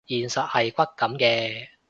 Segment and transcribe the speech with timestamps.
[0.07, 1.69] 現實係骨感嘅